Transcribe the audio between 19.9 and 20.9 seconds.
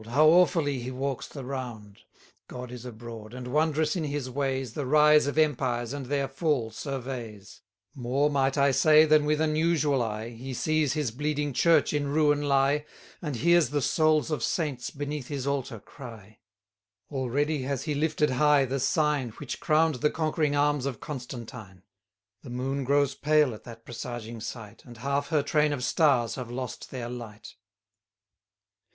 the conquering arms